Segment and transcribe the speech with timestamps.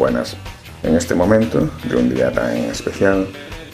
[0.00, 0.34] Buenas.
[0.82, 3.28] En este momento de un día tan especial,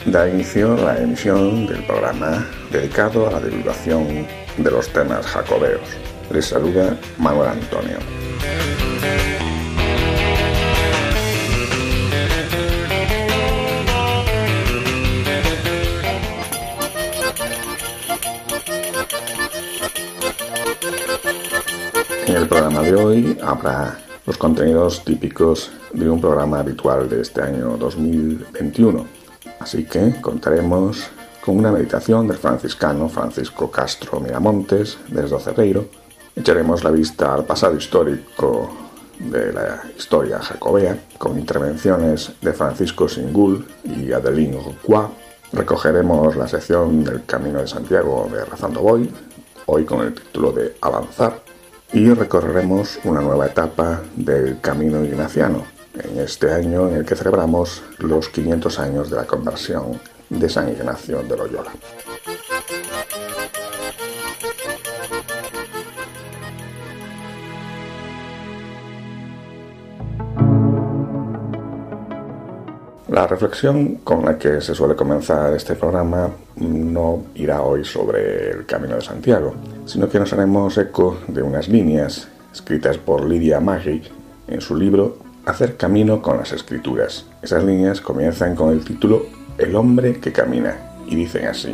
[0.05, 4.27] da inicio la emisión del programa dedicado a la divulgación
[4.57, 5.87] de los temas jacobeos.
[6.29, 7.97] Les saluda Manuel Antonio.
[22.27, 27.41] En el programa de hoy habrá los contenidos típicos de un programa habitual de este
[27.41, 29.05] año 2021.
[29.59, 31.09] Así que contaremos
[31.41, 35.85] con una meditación del franciscano Francisco Castro Miramontes desde Cerreiro.
[36.35, 38.69] Echaremos la vista al pasado histórico
[39.19, 45.09] de la historia jacobea con intervenciones de Francisco Singul y Adeline Roquois.
[45.53, 49.09] Recogeremos la sección del Camino de Santiago de Razando Boy,
[49.65, 51.41] hoy con el título de Avanzar
[51.93, 55.63] y recorreremos una nueva etapa del camino ignaciano,
[56.03, 60.69] en este año en el que celebramos los 500 años de la conversión de San
[60.69, 61.71] Ignacio de Loyola.
[73.09, 78.65] La reflexión con la que se suele comenzar este programa no irá hoy sobre el
[78.67, 79.55] Camino de Santiago,
[79.85, 84.03] sino que nos haremos eco de unas líneas escritas por Lidia Maggi
[84.47, 87.25] en su libro Hacer camino con las escrituras.
[87.41, 89.27] Esas líneas comienzan con el título
[89.57, 90.75] El hombre que camina
[91.07, 91.73] y dicen así,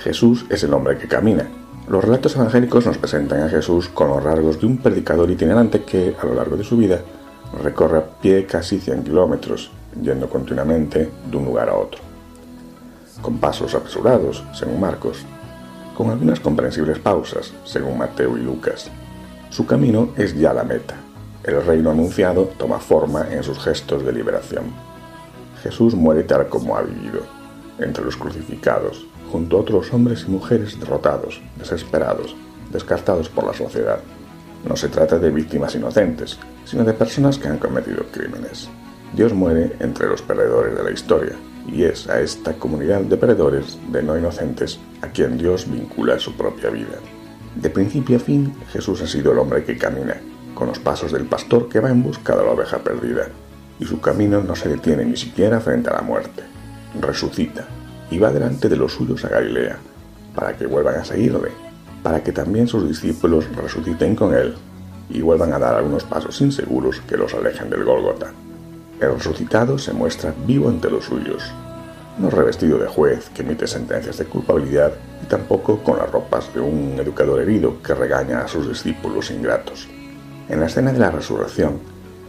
[0.00, 1.48] Jesús es el hombre que camina.
[1.86, 6.16] Los relatos evangélicos nos presentan a Jesús con los rasgos de un predicador itinerante que,
[6.20, 7.02] a lo largo de su vida,
[7.62, 9.70] recorre a pie casi 100 kilómetros
[10.02, 12.00] yendo continuamente de un lugar a otro,
[13.22, 15.24] con pasos apresurados, según Marcos,
[15.96, 18.90] con algunas comprensibles pausas, según Mateo y Lucas.
[19.50, 21.03] Su camino es ya la meta.
[21.44, 24.64] El reino anunciado toma forma en sus gestos de liberación.
[25.62, 27.20] Jesús muere tal como ha vivido,
[27.78, 32.34] entre los crucificados, junto a otros hombres y mujeres derrotados, desesperados,
[32.72, 33.98] descartados por la sociedad.
[34.66, 38.70] No se trata de víctimas inocentes, sino de personas que han cometido crímenes.
[39.14, 41.34] Dios muere entre los perdedores de la historia,
[41.66, 46.34] y es a esta comunidad de perdedores, de no inocentes, a quien Dios vincula su
[46.38, 46.98] propia vida.
[47.54, 50.16] De principio a fin, Jesús ha sido el hombre que camina,
[50.54, 53.28] con los pasos del pastor que va en busca de la oveja perdida,
[53.78, 56.42] y su camino no se detiene ni siquiera frente a la muerte.
[57.00, 57.66] Resucita,
[58.10, 59.78] y va delante de los suyos a Galilea,
[60.34, 61.50] para que vuelvan a seguirle,
[62.02, 64.54] para que también sus discípulos resuciten con él,
[65.10, 68.32] y vuelvan a dar algunos pasos inseguros que los alejen del Gólgota.
[69.00, 71.52] El resucitado se muestra vivo ante los suyos,
[72.18, 74.92] no revestido de juez que emite sentencias de culpabilidad
[75.22, 79.88] y tampoco con las ropas de un educador herido que regaña a sus discípulos ingratos.
[80.48, 81.78] En la escena de la resurrección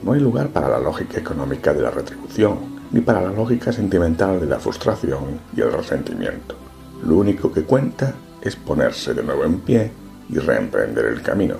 [0.01, 4.39] no hay lugar para la lógica económica de la retribución, ni para la lógica sentimental
[4.39, 6.55] de la frustración y el resentimiento.
[7.03, 9.91] Lo único que cuenta es ponerse de nuevo en pie
[10.29, 11.55] y reemprender el camino.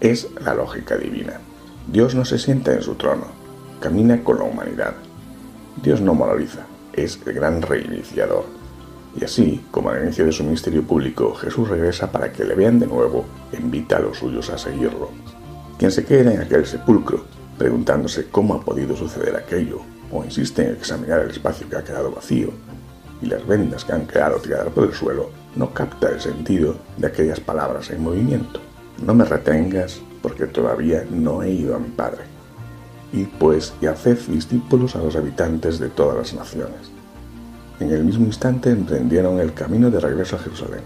[0.00, 1.34] Es la lógica divina.
[1.86, 3.26] Dios no se sienta en su trono,
[3.78, 4.94] camina con la humanidad.
[5.82, 6.60] Dios no moraliza,
[6.94, 8.44] es el gran reiniciador.
[9.20, 12.78] Y así, como al inicio de su ministerio público, Jesús regresa para que le vean
[12.78, 15.10] de nuevo invita a los suyos a seguirlo.
[15.78, 17.22] Quien se queda en aquel sepulcro,
[17.56, 19.78] preguntándose cómo ha podido suceder aquello,
[20.10, 22.50] o insiste en examinar el espacio que ha quedado vacío,
[23.22, 27.06] y las vendas que han quedado tiradas por el suelo, no capta el sentido de
[27.06, 28.58] aquellas palabras en movimiento.
[29.04, 32.22] No me retengas porque todavía no he ido a mi Padre.
[33.12, 36.90] Y pues y haced discípulos a los habitantes de todas las naciones.
[37.78, 40.82] En el mismo instante emprendieron el camino de regreso a Jerusalén.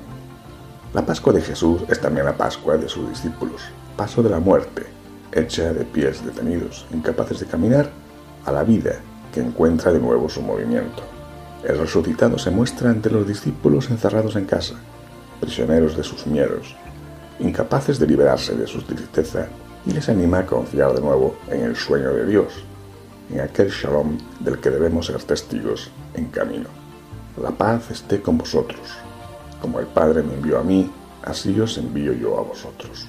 [0.93, 3.62] La Pascua de Jesús es también la Pascua de sus discípulos,
[3.97, 4.87] paso de la muerte,
[5.33, 7.91] hecha de pies detenidos, incapaces de caminar,
[8.44, 8.97] a la vida
[9.33, 11.03] que encuentra de nuevo su movimiento.
[11.65, 14.75] El resucitado se muestra ante los discípulos encerrados en casa,
[15.41, 16.77] prisioneros de sus miedos,
[17.39, 19.49] incapaces de liberarse de su tristeza
[19.87, 22.53] y les anima a confiar de nuevo en el sueño de Dios,
[23.31, 26.69] en aquel shalom del que debemos ser testigos en camino.
[27.41, 28.81] La paz esté con vosotros.
[29.61, 30.91] Como el Padre me envió a mí,
[31.23, 33.06] así os envío yo a vosotros.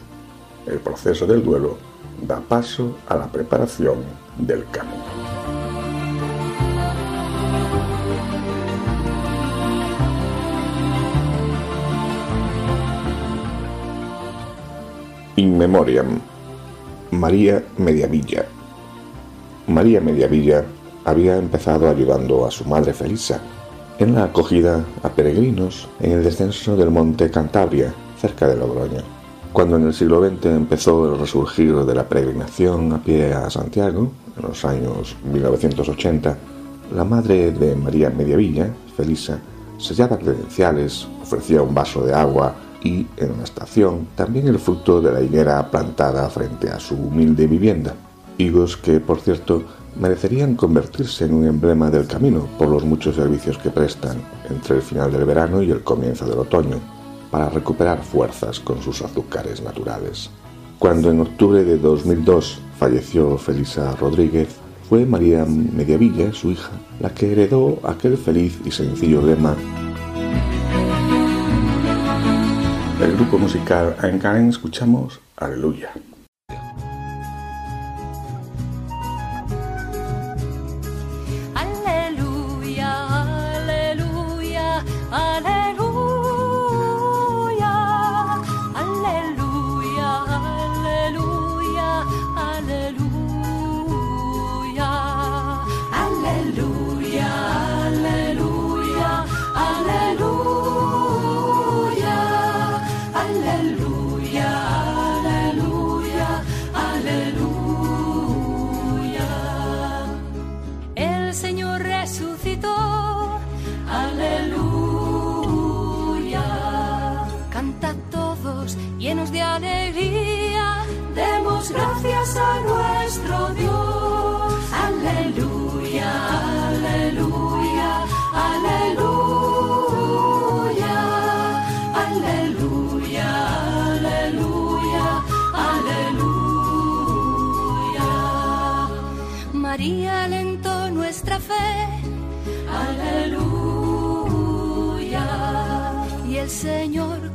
[0.65, 1.77] El proceso del duelo
[2.21, 3.97] da paso a la preparación
[4.37, 5.03] del camino.
[15.35, 16.19] In Memoriam,
[17.11, 18.45] María Mediavilla.
[19.67, 20.63] María Mediavilla
[21.05, 23.41] había empezado ayudando a su madre Felisa
[23.99, 29.12] en la acogida a peregrinos en el descenso del monte Cantabria, cerca de Logroño.
[29.53, 34.11] Cuando en el siglo XX empezó el resurgir de la peregrinación a pie a Santiago,
[34.35, 36.37] en los años 1980,
[36.95, 39.37] la madre de María Mediavilla, Felisa,
[39.77, 45.11] sellaba credenciales, ofrecía un vaso de agua y, en una estación, también el fruto de
[45.11, 47.93] la higuera plantada frente a su humilde vivienda.
[48.39, 49.61] Higos que, por cierto,
[49.99, 54.17] merecerían convertirse en un emblema del camino por los muchos servicios que prestan
[54.49, 56.79] entre el final del verano y el comienzo del otoño,
[57.33, 60.29] para recuperar fuerzas con sus azúcares naturales.
[60.77, 64.49] Cuando en octubre de 2002 falleció Felisa Rodríguez,
[64.87, 66.69] fue María Mediavilla, su hija,
[66.99, 69.55] la que heredó aquel feliz y sencillo lema
[72.99, 75.91] del grupo musical Karen escuchamos Aleluya.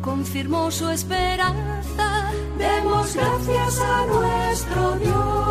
[0.00, 2.30] Confirmó su esperanza.
[2.56, 5.47] Demos gracias a nuestro Dios.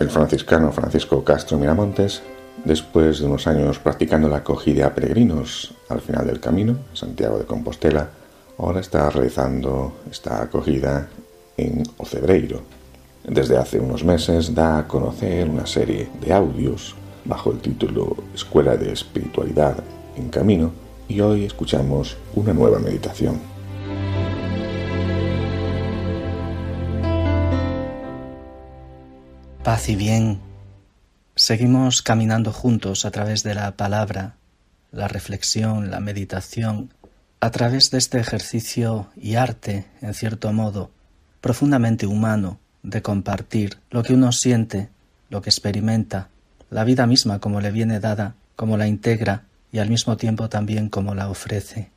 [0.00, 2.22] El franciscano Francisco Castro Miramontes,
[2.64, 7.44] después de unos años practicando la acogida a peregrinos al final del camino, Santiago de
[7.44, 8.08] Compostela,
[8.56, 11.06] ahora está realizando esta acogida
[11.58, 12.62] en Ocebreiro.
[13.28, 16.94] Desde hace unos meses da a conocer una serie de audios
[17.26, 19.84] bajo el título Escuela de Espiritualidad
[20.16, 20.70] en Camino
[21.08, 23.49] y hoy escuchamos una nueva meditación.
[29.70, 30.40] Paz y bien.
[31.36, 34.34] Seguimos caminando juntos a través de la palabra,
[34.90, 36.92] la reflexión, la meditación,
[37.38, 40.90] a través de este ejercicio y arte, en cierto modo,
[41.40, 44.88] profundamente humano, de compartir lo que uno siente,
[45.28, 46.30] lo que experimenta,
[46.68, 50.88] la vida misma como le viene dada, como la integra y al mismo tiempo también
[50.88, 51.92] como la ofrece.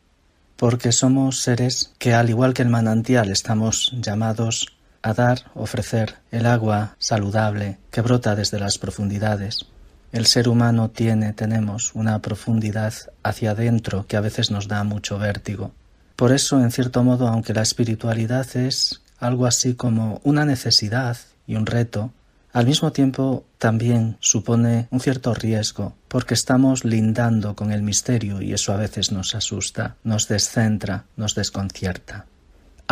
[0.58, 6.48] Porque somos seres que, al igual que el manantial, estamos llamados a dar, ofrecer el
[6.48, 9.68] agua saludable que brota desde las profundidades.
[10.12, 15.20] El ser humano tiene, tenemos una profundidad hacia adentro que a veces nos da mucho
[15.20, 15.72] vértigo.
[16.16, 21.56] Por eso, en cierto modo, aunque la espiritualidad es algo así como una necesidad y
[21.56, 22.12] un reto,
[22.54, 28.54] al mismo tiempo también supone un cierto riesgo, porque estamos lindando con el misterio y
[28.54, 32.28] eso a veces nos asusta, nos descentra, nos desconcierta.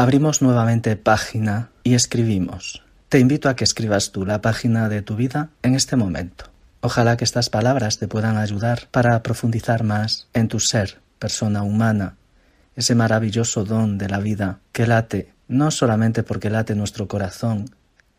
[0.02, 5.16] Abrimos nuevamente página y escribimos te invito a que escribas tú la página de tu
[5.16, 6.46] vida en este momento.
[6.80, 12.16] Ojalá que estas palabras te puedan ayudar para profundizar más en tu ser, persona humana,
[12.76, 17.70] ese maravilloso don de la vida que late, no solamente porque late nuestro corazón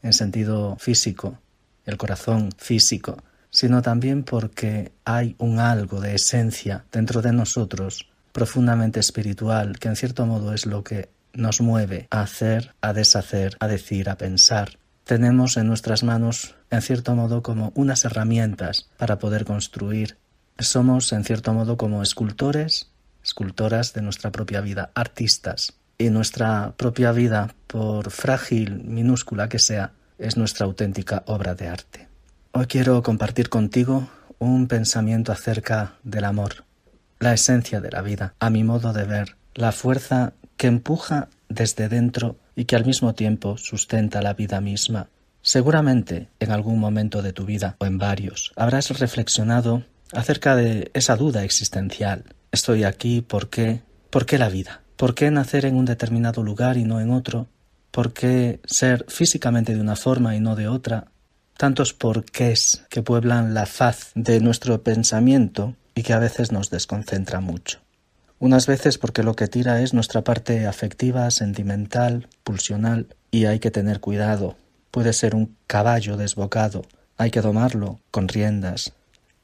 [0.05, 1.41] en sentido físico,
[1.85, 9.01] el corazón físico, sino también porque hay un algo de esencia dentro de nosotros profundamente
[9.01, 13.69] espiritual, que en cierto modo es lo que nos mueve a hacer, a deshacer, a
[13.69, 14.79] decir, a pensar.
[15.05, 20.17] Tenemos en nuestras manos, en cierto modo, como unas herramientas para poder construir.
[20.59, 22.91] Somos, en cierto modo, como escultores,
[23.25, 25.75] escultoras de nuestra propia vida, artistas.
[25.99, 32.09] Y nuestra propia vida, por frágil, minúscula que sea, es nuestra auténtica obra de arte.
[32.53, 34.09] Hoy quiero compartir contigo
[34.39, 36.65] un pensamiento acerca del amor,
[37.19, 41.88] la esencia de la vida, a mi modo de ver, la fuerza que empuja desde
[41.88, 45.09] dentro y que al mismo tiempo sustenta la vida misma.
[45.42, 51.16] Seguramente en algún momento de tu vida o en varios habrás reflexionado acerca de esa
[51.16, 52.37] duda existencial.
[52.52, 53.83] Estoy aquí, ¿por qué?
[54.09, 54.83] ¿Por qué la vida?
[54.95, 57.49] ¿Por qué nacer en un determinado lugar y no en otro?
[57.90, 61.09] ¿Por qué ser físicamente de una forma y no de otra?
[61.57, 67.40] Tantos porqués que pueblan la faz de nuestro pensamiento y que a veces nos desconcentra
[67.40, 67.82] mucho.
[68.42, 73.70] Unas veces porque lo que tira es nuestra parte afectiva, sentimental, pulsional, y hay que
[73.70, 74.56] tener cuidado.
[74.90, 76.82] Puede ser un caballo desbocado,
[77.16, 78.94] hay que domarlo con riendas.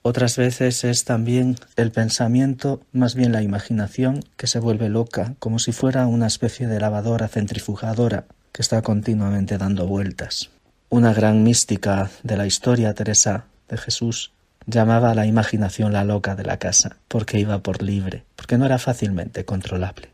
[0.02, 5.60] Otras veces es también el pensamiento, más bien la imaginación, que se vuelve loca, como
[5.60, 10.50] si fuera una especie de lavadora centrifugadora que está continuamente dando vueltas.
[10.88, 14.32] Una gran mística de la historia, Teresa de Jesús,
[14.68, 18.66] llamaba a la imaginación la loca de la casa, porque iba por libre, porque no
[18.66, 20.10] era fácilmente controlable.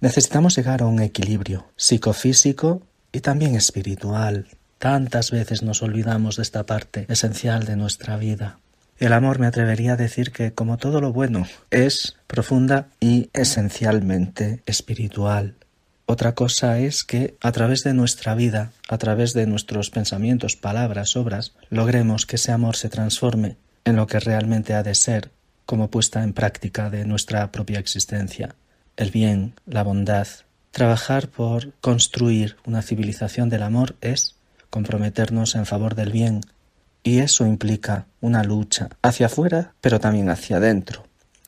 [0.00, 4.46] Necesitamos llegar a un equilibrio psicofísico y también espiritual.
[4.78, 8.58] Tantas veces nos olvidamos de esta parte esencial de nuestra vida.
[8.98, 14.62] El amor me atrevería a decir que, como todo lo bueno, es profunda y esencialmente
[14.64, 15.56] espiritual.
[16.06, 21.16] Otra cosa es que a través de nuestra vida, a través de nuestros pensamientos, palabras,
[21.16, 25.30] obras, logremos que ese amor se transforme en lo que realmente ha de ser
[25.66, 28.54] como puesta en práctica de nuestra propia existencia,
[28.96, 30.26] el bien, la bondad.
[30.72, 34.36] Trabajar por construir una civilización del amor es
[34.68, 36.40] comprometernos en favor del bien,
[37.02, 41.06] y eso implica una lucha hacia afuera, pero también hacia adentro.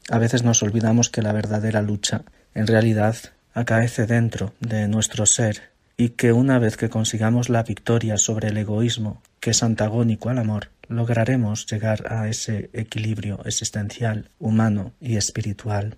[0.09, 2.23] A veces nos olvidamos que la verdadera lucha
[2.55, 3.17] en realidad
[3.55, 8.57] acaece dentro de nuestro ser y que una vez que consigamos la victoria sobre el
[8.57, 15.97] egoísmo, que es antagónico al amor, lograremos llegar a ese equilibrio existencial, humano y espiritual.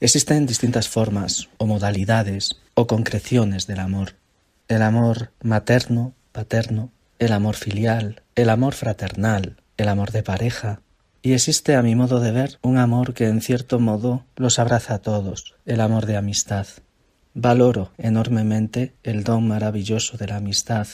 [0.00, 4.14] Existen distintas formas o modalidades o concreciones del amor.
[4.68, 10.80] El amor materno, paterno, el amor filial, el amor fraternal, el amor de pareja,
[11.24, 14.94] y existe, a mi modo de ver, un amor que en cierto modo los abraza
[14.94, 16.66] a todos, el amor de amistad.
[17.32, 20.88] Valoro enormemente el don maravilloso de la amistad.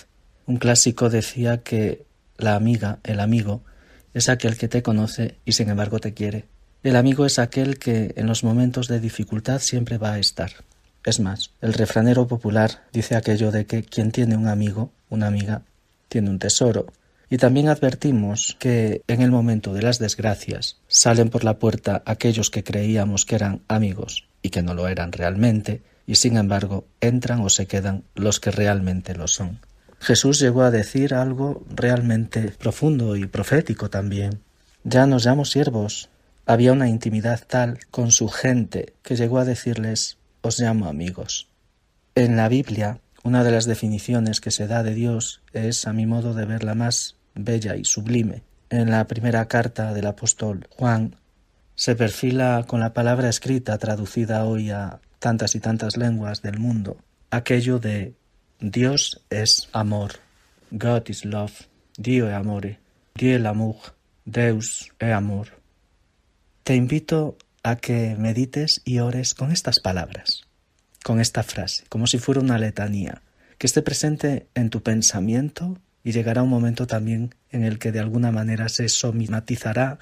[0.46, 2.04] Un clásico decía que
[2.38, 3.62] la amiga, el amigo,
[4.14, 6.46] es aquel que te conoce y sin embargo te quiere.
[6.82, 10.52] El amigo es aquel que en los momentos de dificultad siempre va a estar.
[11.04, 15.62] Es más, el refranero popular dice aquello de que quien tiene un amigo, una amiga,
[16.08, 16.86] tiene un tesoro.
[17.30, 22.50] Y también advertimos que en el momento de las desgracias salen por la puerta aquellos
[22.50, 27.40] que creíamos que eran amigos y que no lo eran realmente, y sin embargo entran
[27.40, 29.60] o se quedan los que realmente lo son.
[30.00, 34.40] Jesús llegó a decir algo realmente profundo y profético también.
[34.84, 36.08] Ya nos llamo siervos.
[36.46, 41.48] Había una intimidad tal con su gente que llegó a decirles os llamo amigos.
[42.14, 46.06] En la Biblia, una de las definiciones que se da de Dios es, a mi
[46.06, 48.42] modo de ver, la más bella y sublime.
[48.70, 51.16] En la primera carta del apóstol Juan
[51.74, 56.98] se perfila con la palabra escrita traducida hoy a tantas y tantas lenguas del mundo,
[57.30, 58.14] aquello de
[58.60, 60.14] Dios es amor.
[60.72, 61.52] God is love.
[61.96, 62.80] Dio è amore.
[63.12, 63.94] Dio l'amour.
[64.24, 65.60] Deus è amor.
[66.64, 70.42] Te invito a que medites y ores con estas palabras,
[71.04, 73.22] con esta frase, como si fuera una letanía,
[73.58, 78.00] que esté presente en tu pensamiento y llegará un momento también en el que de
[78.00, 80.00] alguna manera se somatizará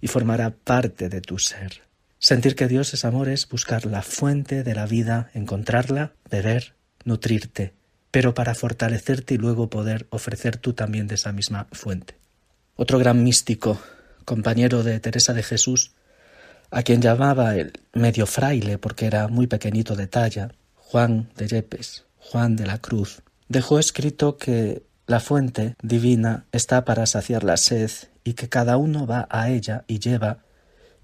[0.00, 1.82] y formará parte de tu ser.
[2.18, 6.74] Sentir que Dios es amor es buscar la fuente de la vida, encontrarla, beber,
[7.04, 7.77] nutrirte,
[8.10, 12.16] pero para fortalecerte y luego poder ofrecer tú también de esa misma fuente.
[12.76, 13.80] Otro gran místico,
[14.24, 15.92] compañero de Teresa de Jesús,
[16.70, 22.04] a quien llamaba el medio fraile porque era muy pequeñito de talla, Juan de Yepes,
[22.18, 27.90] Juan de la Cruz, dejó escrito que la fuente divina está para saciar la sed
[28.24, 30.44] y que cada uno va a ella y lleva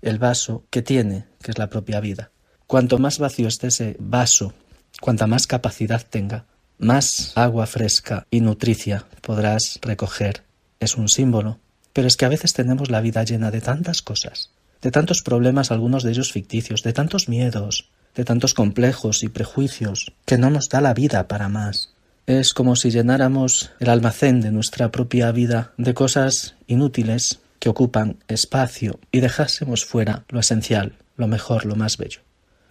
[0.02, 2.30] el vaso que tiene, que es la propia vida.
[2.66, 4.52] Cuanto más vacío esté ese vaso,
[5.00, 6.46] cuanta más capacidad tenga,
[6.78, 10.42] más agua fresca y nutricia podrás recoger.
[10.80, 11.58] Es un símbolo,
[11.92, 14.50] pero es que a veces tenemos la vida llena de tantas cosas,
[14.82, 20.12] de tantos problemas, algunos de ellos ficticios, de tantos miedos, de tantos complejos y prejuicios,
[20.24, 21.94] que no nos da la vida para más.
[22.26, 28.18] Es como si llenáramos el almacén de nuestra propia vida de cosas inútiles que ocupan
[28.28, 32.20] espacio y dejásemos fuera lo esencial, lo mejor, lo más bello.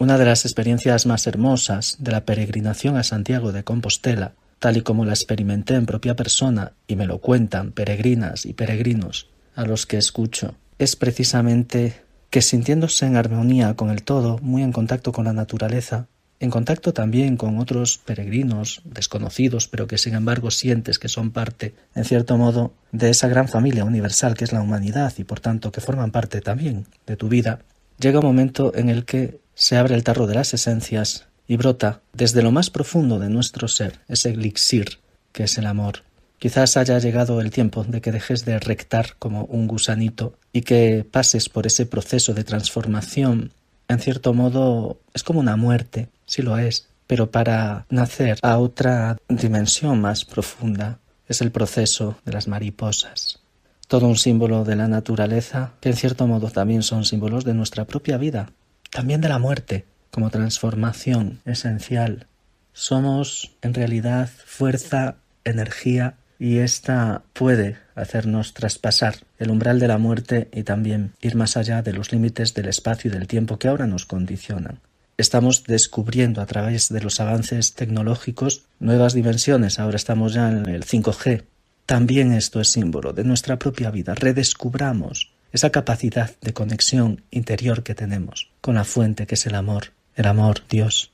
[0.04, 4.82] Una de las experiencias más hermosas de la peregrinación a Santiago de Compostela, tal y
[4.82, 9.86] como la experimenté en propia persona y me lo cuentan peregrinas y peregrinos a los
[9.86, 15.24] que escucho, es precisamente que sintiéndose en armonía con el todo, muy en contacto con
[15.24, 16.06] la naturaleza,
[16.38, 21.74] en contacto también con otros peregrinos desconocidos, pero que sin embargo sientes que son parte,
[21.94, 25.72] en cierto modo, de esa gran familia universal que es la humanidad y por tanto
[25.72, 27.60] que forman parte también de tu vida,
[27.98, 32.00] llega un momento en el que se abre el tarro de las esencias y brota
[32.12, 34.98] desde lo más profundo de nuestro ser ese elixir
[35.32, 36.02] que es el amor.
[36.38, 41.06] Quizás haya llegado el tiempo de que dejes de rectar como un gusanito y que
[41.10, 43.52] pases por ese proceso de transformación.
[43.88, 49.16] En cierto modo es como una muerte, sí lo es, pero para nacer a otra
[49.28, 53.40] dimensión más profunda es el proceso de las mariposas.
[53.88, 57.86] Todo un símbolo de la naturaleza que en cierto modo también son símbolos de nuestra
[57.86, 58.50] propia vida,
[58.94, 62.28] también de la muerte como transformación esencial.
[62.72, 70.48] Somos en realidad fuerza, energía y esta puede hacernos traspasar el umbral de la muerte
[70.52, 73.88] y también ir más allá de los límites del espacio y del tiempo que ahora
[73.88, 74.78] nos condicionan
[75.16, 79.78] estamos descubriendo a través de los avances tecnológicos nuevas dimensiones.
[79.78, 81.44] Ahora estamos ya en el 5G.
[81.86, 84.14] También esto es símbolo de nuestra propia vida.
[84.14, 89.92] Redescubramos esa capacidad de conexión interior que tenemos con la fuente que es el amor.
[90.16, 91.12] El amor, Dios.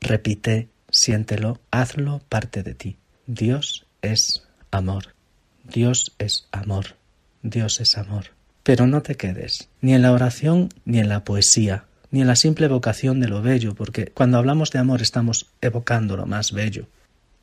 [0.00, 2.96] Repite, siéntelo, hazlo parte de ti.
[3.28, 5.14] Dios es amor.
[5.62, 6.96] Dios es amor.
[7.42, 8.32] Dios es amor.
[8.64, 12.36] Pero no te quedes ni en la oración ni en la poesía, ni en la
[12.36, 16.88] simple evocación de lo bello, porque cuando hablamos de amor estamos evocando lo más bello.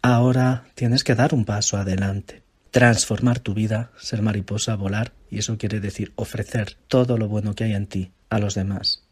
[0.01, 5.57] Ahora tienes que dar un paso adelante, transformar tu vida, ser mariposa, volar, y eso
[5.57, 9.03] quiere decir ofrecer todo lo bueno que hay en ti a los demás.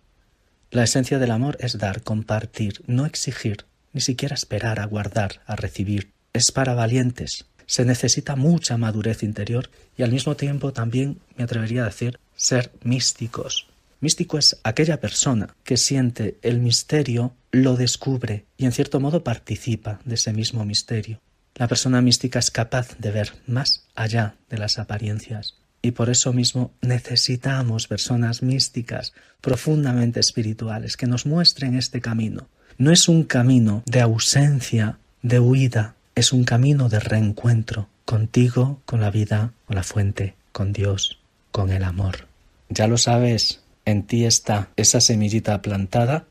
[0.71, 5.55] La esencia del amor es dar, compartir, no exigir, ni siquiera esperar a guardar, a
[5.55, 6.11] recibir.
[6.33, 7.45] Es para valientes.
[7.65, 12.71] Se necesita mucha madurez interior y al mismo tiempo también, me atrevería a decir, ser
[12.83, 13.67] místicos,
[14.03, 20.01] Místico es aquella persona que siente el misterio, lo descubre y en cierto modo participa
[20.03, 21.21] de ese mismo misterio.
[21.55, 26.31] La persona mística es capaz de ver más allá de las apariencias y por eso
[26.31, 32.47] mismo necesitamos personas místicas, profundamente espirituales, que nos muestren este camino.
[32.77, 39.01] No es un camino de ausencia, de huida, es un camino de reencuentro contigo, con
[39.01, 41.19] la vida, con la fuente, con Dios,
[41.51, 42.27] con el amor.
[42.69, 46.25] Ya lo sabes, en ti está esa semillita plantada,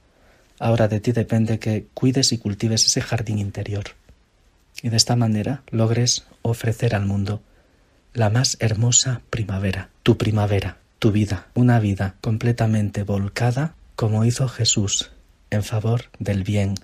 [0.58, 3.84] ahora de ti depende que cuides y cultives ese jardín interior.
[4.82, 7.42] Y de esta manera logres ofrecer al mundo
[8.14, 15.10] la más hermosa primavera, tu primavera, tu vida, una vida completamente volcada como hizo Jesús
[15.50, 16.74] en favor del bien,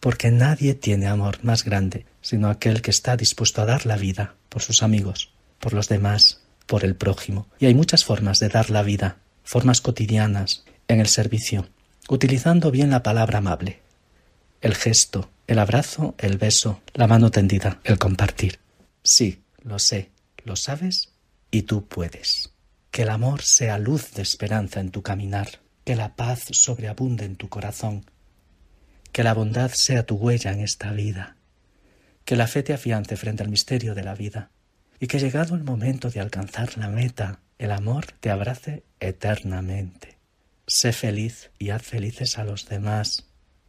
[0.00, 4.34] porque nadie tiene amor más grande sino aquel que está dispuesto a dar la vida
[4.48, 7.46] por sus amigos, por los demás, por el prójimo.
[7.58, 11.68] Y hay muchas formas de dar la vida, formas cotidianas en el servicio,
[12.08, 13.80] utilizando bien la palabra amable,
[14.60, 18.58] el gesto, el abrazo, el beso, la mano tendida, el compartir.
[19.02, 20.10] Sí, lo sé,
[20.50, 21.12] lo sabes
[21.52, 22.50] y tú puedes.
[22.90, 27.36] Que el amor sea luz de esperanza en tu caminar, que la paz sobreabunde en
[27.36, 28.04] tu corazón,
[29.12, 31.36] que la bondad sea tu huella en esta vida,
[32.24, 34.50] que la fe te afiance frente al misterio de la vida,
[34.98, 40.18] y que llegado el momento de alcanzar la meta, el amor te abrace eternamente.
[40.66, 43.24] Sé feliz y haz felices a los demás.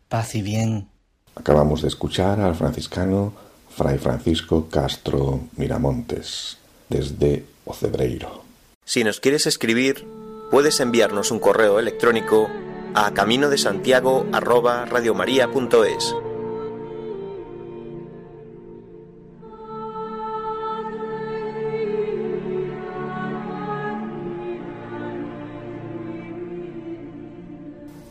[0.10, 0.90] Paz y bien.
[1.36, 3.34] Acabamos de escuchar al franciscano
[3.70, 6.58] Fray Francisco Castro Miramontes,
[6.92, 8.44] desde Ocebreiro.
[8.86, 10.06] Si nos quieres escribir,
[10.52, 12.50] puedes enviarnos un correo electrónico
[12.94, 14.26] a camino de Santiago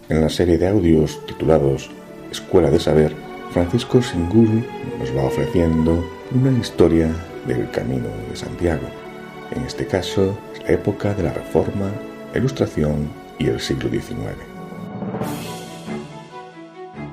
[0.09, 1.91] En la serie de audios titulados
[2.33, 3.15] Escuela de Saber,
[3.53, 4.65] Francisco Singul
[4.99, 7.15] nos va ofreciendo una historia
[7.47, 8.87] del Camino de Santiago.
[9.51, 11.91] En este caso, la época de la Reforma,
[12.35, 14.37] Ilustración y el siglo XIX.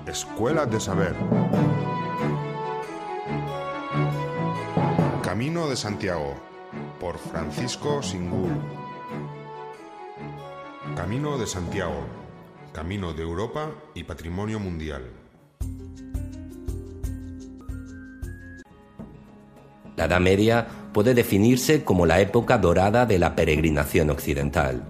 [0.05, 1.15] Escuela de Saber.
[5.23, 6.33] Camino de Santiago,
[6.99, 8.49] por Francisco Singul.
[10.95, 12.05] Camino de Santiago,
[12.73, 15.03] Camino de Europa y Patrimonio Mundial.
[19.97, 24.83] La Edad Media puede definirse como la época dorada de la peregrinación occidental.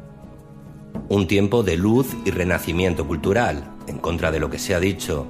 [1.08, 5.26] Un tiempo de luz y renacimiento cultural, en contra de lo que se ha dicho,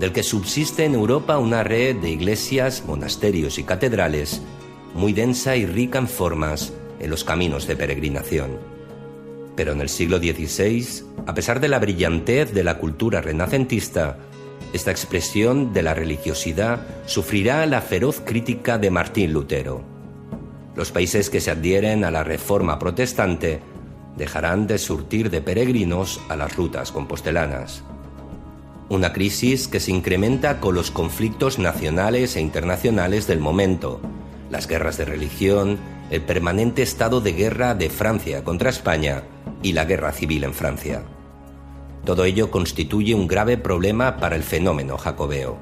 [0.00, 4.42] del que subsiste en Europa una red de iglesias, monasterios y catedrales
[4.94, 8.58] muy densa y rica en formas en los caminos de peregrinación.
[9.54, 14.18] Pero en el siglo XVI, a pesar de la brillantez de la cultura renacentista,
[14.72, 19.82] esta expresión de la religiosidad sufrirá la feroz crítica de Martín Lutero.
[20.76, 23.60] Los países que se adhieren a la reforma protestante
[24.16, 27.82] dejarán de surtir de peregrinos a las rutas compostelanas.
[28.88, 34.00] Una crisis que se incrementa con los conflictos nacionales e internacionales del momento,
[34.50, 35.78] las guerras de religión,
[36.10, 39.22] el permanente estado de guerra de Francia contra España
[39.62, 41.02] y la guerra civil en Francia.
[42.04, 45.58] Todo ello constituye un grave problema para el fenómeno jacobeo.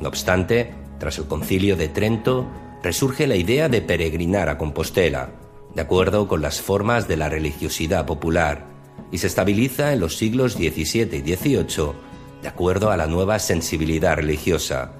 [0.00, 2.46] No obstante, tras el concilio de Trento,
[2.82, 5.30] resurge la idea de peregrinar a Compostela,
[5.74, 8.64] de acuerdo con las formas de la religiosidad popular,
[9.10, 11.92] y se estabiliza en los siglos XVII y XVIII,
[12.42, 14.92] de acuerdo a la nueva sensibilidad religiosa,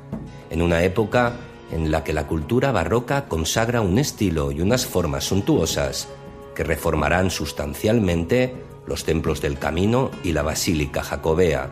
[0.50, 1.34] en una época
[1.72, 6.08] en la que la cultura barroca consagra un estilo y unas formas suntuosas
[6.54, 11.70] que reformarán sustancialmente los templos del camino y la basílica jacobea,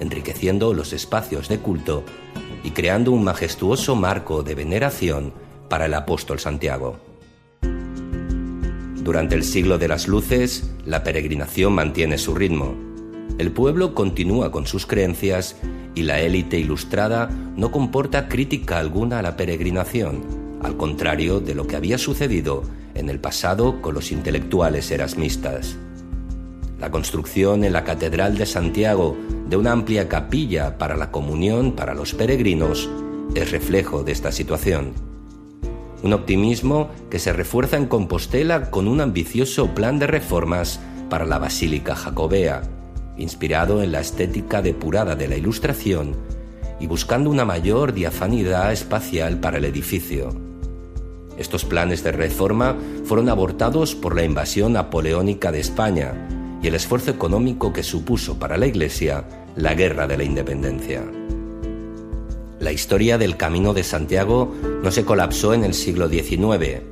[0.00, 2.04] enriqueciendo los espacios de culto
[2.62, 5.32] y creando un majestuoso marco de veneración
[5.68, 6.98] para el apóstol Santiago.
[9.02, 12.74] Durante el siglo de las luces, la peregrinación mantiene su ritmo.
[13.38, 15.56] El pueblo continúa con sus creencias
[15.94, 20.22] y la élite ilustrada no comporta crítica alguna a la peregrinación,
[20.62, 22.62] al contrario de lo que había sucedido
[22.94, 25.76] en el pasado con los intelectuales erasmistas.
[26.82, 29.16] La construcción en la Catedral de Santiago
[29.48, 32.90] de una amplia capilla para la comunión para los peregrinos
[33.36, 34.92] es reflejo de esta situación.
[36.02, 41.38] Un optimismo que se refuerza en Compostela con un ambicioso plan de reformas para la
[41.38, 42.62] Basílica Jacobea,
[43.16, 46.16] inspirado en la estética depurada de la Ilustración
[46.80, 50.30] y buscando una mayor diafanidad espacial para el edificio.
[51.38, 57.10] Estos planes de reforma fueron abortados por la invasión napoleónica de España y el esfuerzo
[57.10, 59.24] económico que supuso para la Iglesia
[59.56, 61.02] la Guerra de la Independencia.
[62.60, 66.82] La historia del Camino de Santiago no se colapsó en el siglo XIX,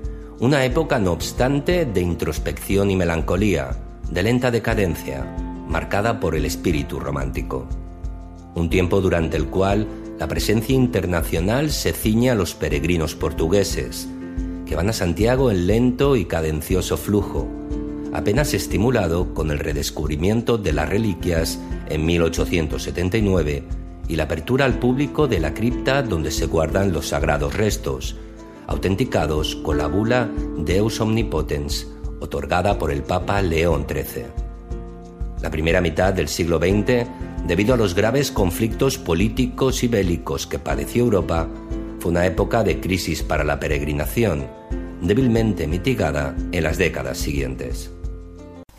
[0.40, 3.70] una época no obstante de introspección y melancolía,
[4.11, 5.24] de lenta decadencia,
[5.68, 7.68] marcada por el espíritu romántico.
[8.56, 9.87] Un tiempo durante el cual
[10.18, 14.09] la presencia internacional se ciña a los peregrinos portugueses,
[14.66, 17.60] que van a Santiago en lento y cadencioso flujo,
[18.12, 23.62] apenas estimulado con el redescubrimiento de las reliquias en 1879
[24.09, 28.16] y la apertura al público de la cripta donde se guardan los sagrados restos,
[28.66, 31.87] autenticados con la bula Deus Omnipotens,
[32.20, 34.25] otorgada por el Papa León XIII.
[35.42, 37.07] La primera mitad del siglo XX,
[37.46, 41.49] debido a los graves conflictos políticos y bélicos que padeció Europa,
[42.01, 44.46] fue una época de crisis para la peregrinación,
[45.01, 47.90] débilmente mitigada en las décadas siguientes.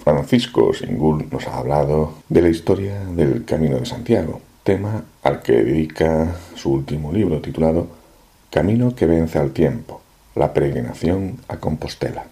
[0.04, 5.64] Francisco Singul nos ha hablado de la historia del Camino de Santiago, tema al que
[5.64, 7.88] dedica su último libro titulado
[8.50, 10.02] Camino que vence al tiempo,
[10.36, 12.26] la peregrinación a Compostela.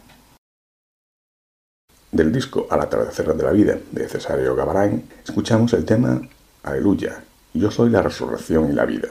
[2.11, 6.21] Del disco Al atardecer de la vida de Cesario Gavarán, escuchamos el tema
[6.63, 9.09] Aleluya, yo soy la resurrección y la vida.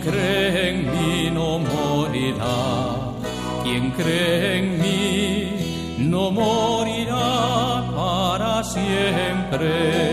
[0.00, 3.12] Cree en mí no morirá,
[3.62, 10.09] quien cree en mí no morirá para siempre.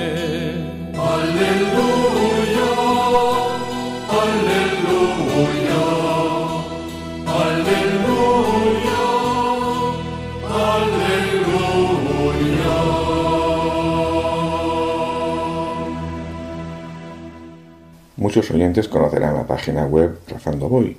[18.38, 20.96] Muchos oyentes conocerán la página web Razando Voy,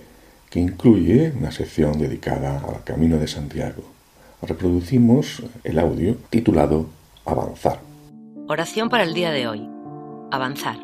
[0.50, 3.84] que incluye una sección dedicada al Camino de Santiago.
[4.42, 6.86] Reproducimos el audio titulado
[7.24, 7.78] Avanzar.
[8.48, 9.70] Oración para el día de hoy.
[10.32, 10.78] Avanzar.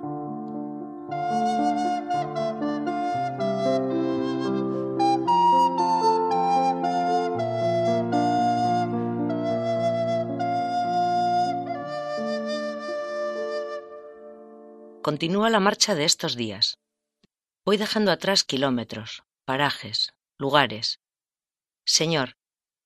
[15.04, 16.78] Continúa la marcha de estos días.
[17.66, 20.98] Voy dejando atrás kilómetros, parajes, lugares.
[21.84, 22.38] Señor,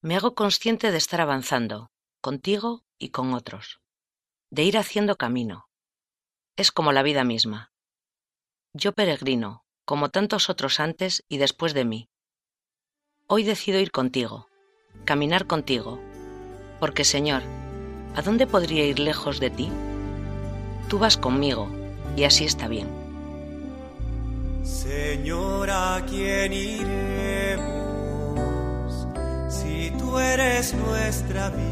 [0.03, 3.79] me hago consciente de estar avanzando, contigo y con otros,
[4.51, 5.69] de ir haciendo camino.
[6.57, 7.71] Es como la vida misma.
[8.73, 12.09] Yo peregrino, como tantos otros antes y después de mí.
[13.29, 14.49] Hoy decido ir contigo,
[15.05, 16.01] caminar contigo,
[16.81, 17.45] porque Señor,
[18.17, 19.71] ¿a dónde podría ir lejos de ti?
[20.89, 21.71] Tú vas conmigo,
[22.17, 22.89] y así está bien.
[24.65, 27.69] Señor, ¿a quién iremos
[29.49, 31.69] si tú eres nuestra vida?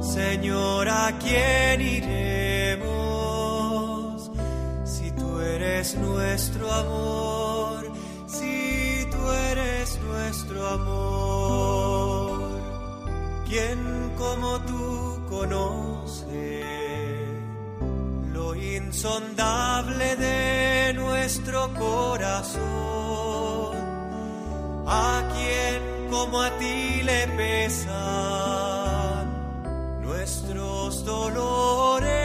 [0.00, 2.84] Señor, ¿a quién iremos
[4.84, 7.90] si tú eres nuestro amor?
[8.26, 12.60] Si tú eres nuestro amor,
[13.48, 16.83] ¿quién como tú conoce?
[18.52, 22.64] Insondable de nuestro corazón.
[24.86, 27.94] A quien como a ti le pesan
[30.02, 32.23] nuestros dolores,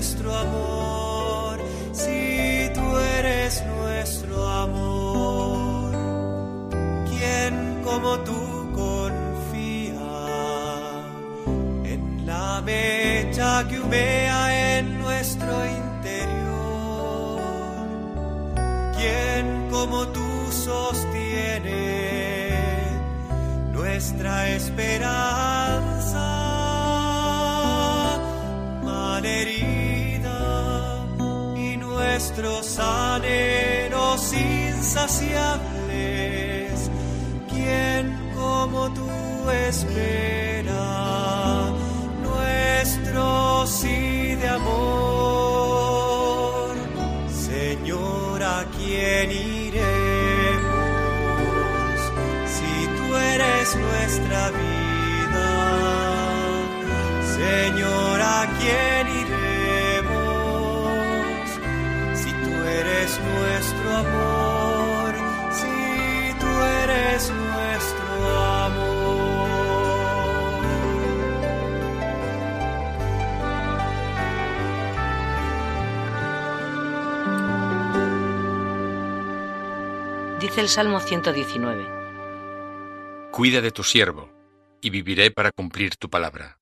[0.00, 1.58] nuestro amor?
[1.92, 5.92] Si tú eres nuestro amor.
[7.10, 8.40] ¿Quién como tú
[8.72, 10.12] confía
[11.84, 17.40] en la mecha que humea en nuestro interior?
[18.96, 21.82] ¿Quién como tú sostiene
[23.70, 25.59] nuestra esperanza
[32.40, 35.60] nuestros anhelos insaciables?
[37.48, 39.06] ¿Quién como tú
[39.68, 41.70] espera
[42.22, 44.70] nuestro sí de amor?
[47.30, 49.60] Señor, ¿a quién iremos
[52.46, 55.48] si tú eres nuestra vida?
[57.36, 58.99] Señor, ¿a quién
[80.50, 81.86] Dice el Salmo 119.
[83.30, 84.32] Cuida de tu siervo,
[84.80, 86.58] y viviré para cumplir tu palabra.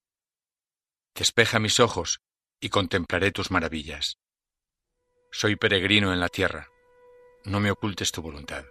[1.15, 2.21] Despeja mis ojos,
[2.61, 4.19] y contemplaré tus maravillas.
[5.33, 6.69] Soy peregrino en la tierra,
[7.47, 8.67] no me ocultes tu voluntad.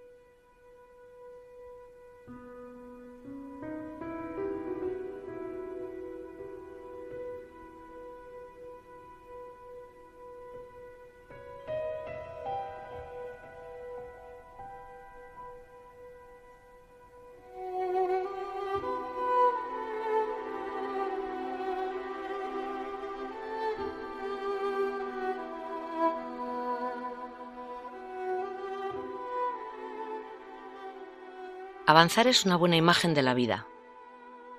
[31.98, 33.66] Avanzar es una buena imagen de la vida.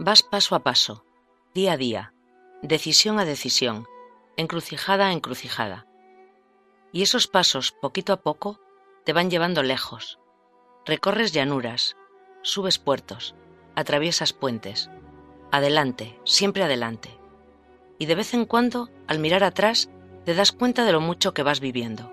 [0.01, 1.05] Vas paso a paso,
[1.55, 2.13] día a día,
[2.63, 3.87] decisión a decisión,
[4.37, 5.87] encrucijada a encrucijada.
[6.91, 8.59] Y esos pasos, poquito a poco,
[9.05, 10.19] te van llevando lejos.
[10.85, 11.97] Recorres llanuras,
[12.43, 13.37] subes puertos,
[13.77, 14.91] atraviesas puentes.
[15.53, 17.21] Adelante, siempre adelante.
[18.01, 19.91] Y de vez en cuando, al mirar atrás,
[20.25, 22.13] te das cuenta de lo mucho que vas viviendo.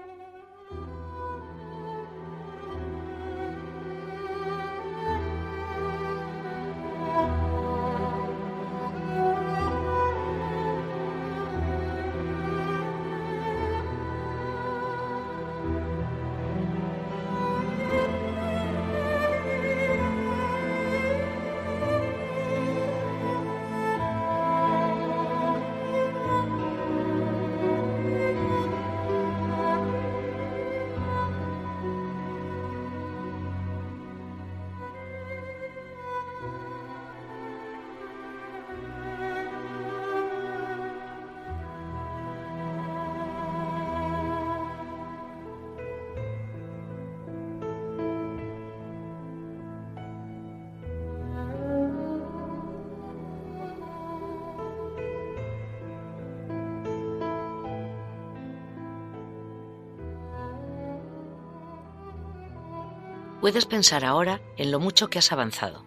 [63.45, 65.85] Puedes pensar ahora en lo mucho que has avanzado.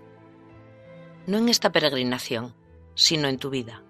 [1.27, 2.55] No en esta peregrinación,
[2.94, 3.83] sino en tu vida.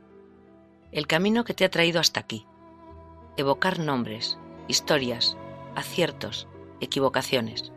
[0.90, 2.46] El camino que te ha traído hasta aquí.
[3.36, 5.36] Evocar nombres, historias,
[5.76, 6.48] aciertos,
[6.80, 7.70] equivocaciones.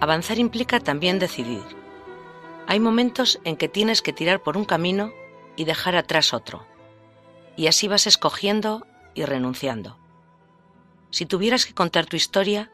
[0.00, 1.64] Avanzar implica también decidir.
[2.66, 5.12] Hay momentos en que tienes que tirar por un camino
[5.56, 6.66] y dejar atrás otro.
[7.56, 9.98] Y así vas escogiendo y renunciando.
[11.10, 12.70] Si tuvieras que contar tu historia,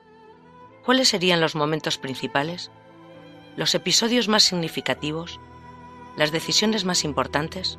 [0.84, 2.70] ¿cuáles serían los momentos principales?
[3.56, 5.40] ¿Los episodios más significativos?
[6.16, 7.78] ¿Las decisiones más importantes?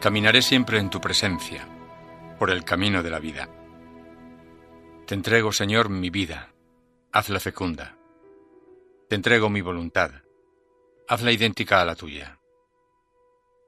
[0.00, 1.68] Caminaré siempre en tu presencia,
[2.38, 3.50] por el camino de la vida.
[5.06, 6.54] Te entrego, Señor, mi vida,
[7.12, 7.98] hazla fecunda.
[9.10, 10.10] Te entrego mi voluntad,
[11.06, 12.38] hazla idéntica a la tuya.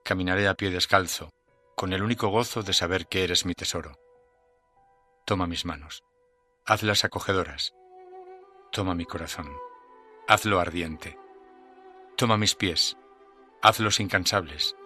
[0.02, 1.34] Caminaré a pie descalzo,
[1.76, 4.00] con el único gozo de saber que eres mi tesoro.
[5.26, 6.02] Toma mis manos,
[6.64, 7.74] hazlas acogedoras.
[8.70, 9.52] Toma mi corazón,
[10.26, 11.18] hazlo ardiente.
[12.16, 12.96] Toma mis pies,
[13.61, 14.76] hazlos incansables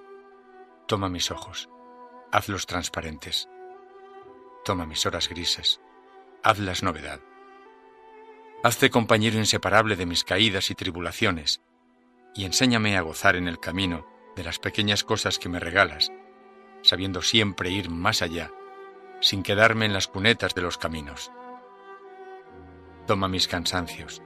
[0.86, 1.68] Toma mis ojos,
[2.30, 3.48] hazlos transparentes.
[4.64, 5.80] Toma mis horas grises,
[6.44, 7.18] hazlas novedad.
[8.62, 11.60] Hazte compañero inseparable de mis caídas y tribulaciones,
[12.36, 14.06] y enséñame a gozar en el camino
[14.36, 16.12] de las pequeñas cosas que me regalas,
[16.82, 18.52] sabiendo siempre ir más allá,
[19.20, 21.32] sin quedarme en las cunetas de los caminos.
[23.08, 24.22] Toma mis cansancios,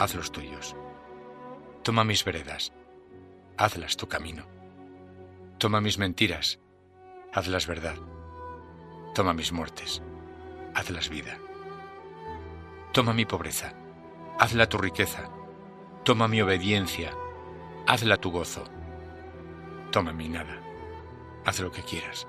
[0.00, 0.74] hazlos tuyos.
[1.84, 2.72] Toma mis veredas,
[3.56, 4.61] hazlas tu camino.
[5.62, 6.58] Toma mis mentiras,
[7.32, 7.94] hazlas verdad.
[9.14, 10.02] Toma mis muertes,
[10.74, 11.38] hazlas vida.
[12.92, 13.72] Toma mi pobreza,
[14.40, 15.30] hazla tu riqueza.
[16.02, 17.12] Toma mi obediencia,
[17.86, 18.64] hazla tu gozo.
[19.92, 20.60] Toma mi nada,
[21.46, 22.26] haz lo que quieras.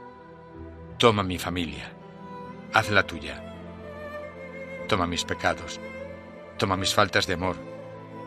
[1.00, 1.92] Toma mi familia,
[2.72, 3.56] haz la tuya.
[4.88, 5.80] Toma mis pecados,
[6.60, 7.56] toma mis faltas de amor,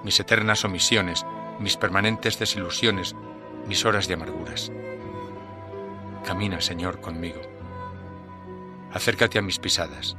[0.02, 1.24] mis eternas omisiones,
[1.60, 3.14] mis permanentes desilusiones,
[3.68, 4.72] mis horas de amarguras.
[6.26, 7.40] Camina, Señor, conmigo.
[8.92, 10.16] Acércate a mis pisadas.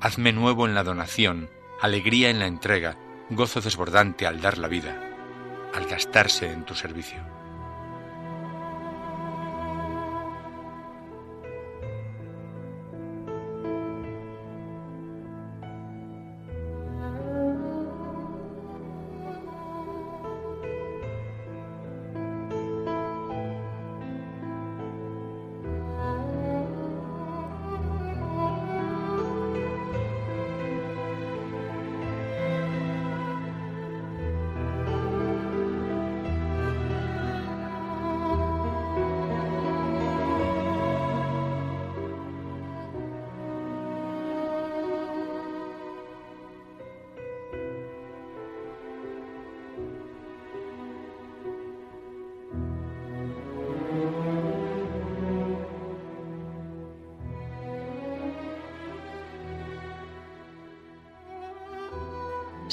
[0.00, 1.50] Hazme nuevo en la donación,
[1.82, 2.96] alegría en la entrega,
[3.28, 4.98] gozo desbordante al dar la vida,
[5.74, 7.37] al gastarse en tu servicio.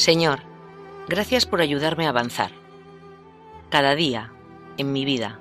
[0.06, 0.42] Señor,
[1.08, 2.52] gracias por ayudarme a avanzar.
[3.72, 4.32] Cada día,
[4.78, 5.40] en mi vida,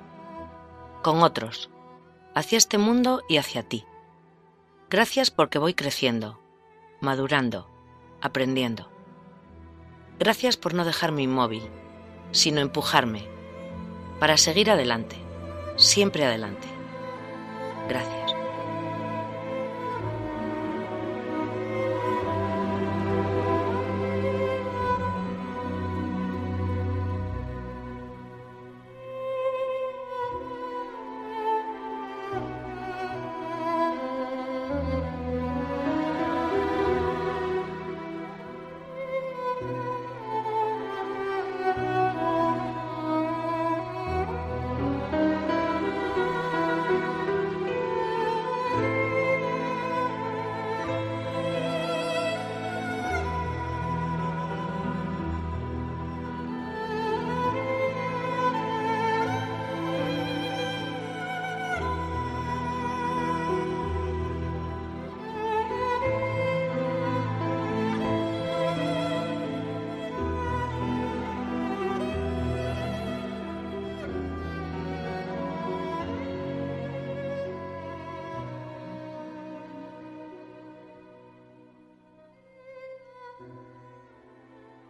[1.03, 1.69] con otros,
[2.33, 3.85] hacia este mundo y hacia ti.
[4.89, 6.39] Gracias porque voy creciendo,
[6.99, 7.69] madurando,
[8.21, 8.89] aprendiendo.
[10.17, 11.69] Gracias por no dejarme inmóvil,
[12.31, 13.27] sino empujarme
[14.19, 15.15] para seguir adelante,
[15.75, 16.67] siempre adelante.
[17.87, 18.24] Gracias.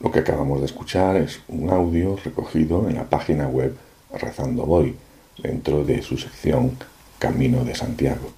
[0.00, 3.74] Lo que acabamos de escuchar es un audio recogido en la página web
[4.12, 4.94] Rezando Voy,
[5.42, 6.76] dentro de su sección
[7.18, 8.30] Camino de Santiago.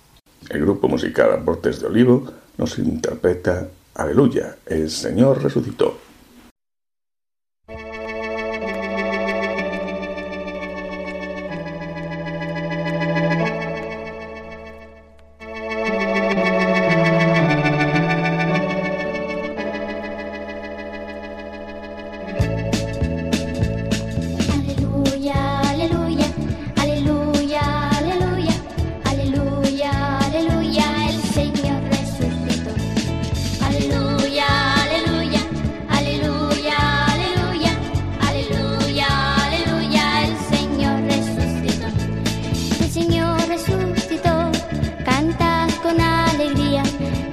[0.50, 2.24] El grupo musical Aportes de Olivo
[2.56, 6.07] nos interpreta Aleluya, el Señor resucitó.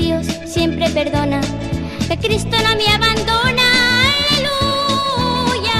[0.00, 1.40] Dios siempre perdona,
[2.08, 3.66] que Cristo no me abandona.
[4.30, 5.78] Aleluya.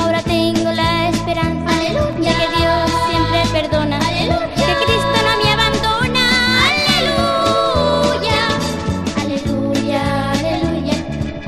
[0.00, 2.30] Ahora tengo la esperanza Aleluya.
[2.32, 4.48] de que Dios siempre perdona, Aleluya.
[4.56, 6.24] que Cristo no me abandona.
[6.68, 8.40] Aleluya.
[9.22, 10.96] Aleluya, aleluya,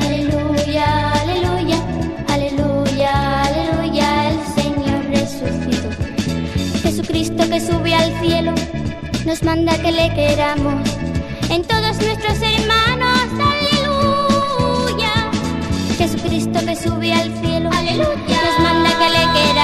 [0.01, 0.87] aleluya,
[1.23, 1.79] aleluya,
[2.29, 3.13] aleluya,
[3.43, 5.89] aleluya, el Señor resucitó.
[6.83, 8.53] Jesucristo que sube al cielo
[9.27, 10.90] nos manda que le queramos
[12.31, 15.13] nuestros hermanos, aleluya.
[15.99, 18.43] Jesucristo que sube al cielo, aleluya.
[18.45, 19.60] Nos manda que le queramos,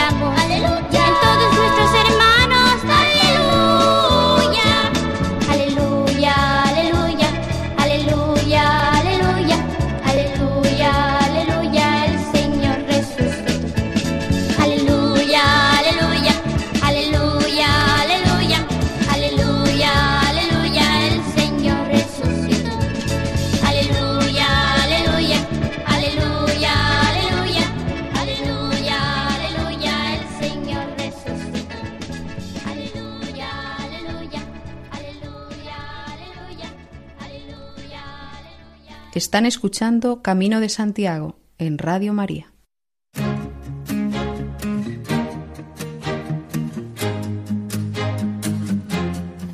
[39.37, 42.55] Están escuchando Camino de Santiago en Radio María.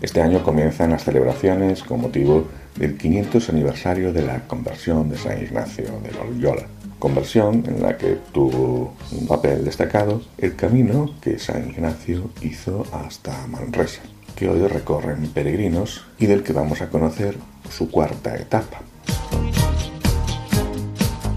[0.00, 5.42] Este año comienzan las celebraciones con motivo del 500 aniversario de la conversión de San
[5.42, 6.68] Ignacio de Loyola.
[7.00, 13.48] Conversión en la que tuvo un papel destacado el camino que San Ignacio hizo hasta
[13.48, 14.02] Manresa,
[14.36, 17.36] que hoy recorren peregrinos y del que vamos a conocer
[17.68, 18.82] su cuarta etapa.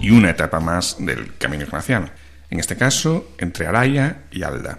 [0.06, 2.08] Y una etapa más del camino ignaciano,
[2.48, 4.78] en este caso entre Araya y Alda.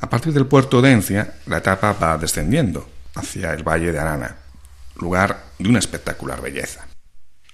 [0.00, 4.34] A partir del puerto de Encia, la etapa va descendiendo hacia el valle de Arana,
[4.96, 6.88] lugar de una espectacular belleza.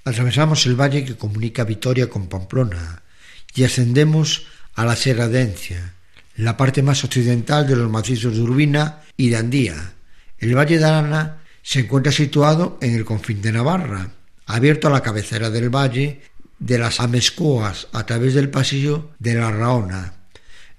[0.02, 3.02] Atravesamos el valle que comunica Vitoria con Pamplona
[3.54, 5.92] y ascendemos a la Sierra de Encia,
[6.36, 9.92] la parte más occidental de los macizos de Urbina y de Andía.
[10.38, 14.08] El valle de Arana se encuentra situado en el confín de Navarra,
[14.46, 16.22] abierto a la cabecera del valle
[16.60, 20.14] de las Amescoas a través del pasillo de la Raona.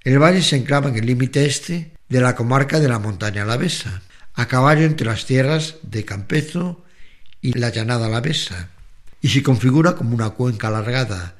[0.02, 4.02] El valle se enclava en el límite este de la comarca de la montaña alavesa,
[4.34, 6.84] a caballo entre las tierras de Campezo
[7.40, 8.70] y la llanada alavesa,
[9.20, 11.36] y se configura como una cuenca alargada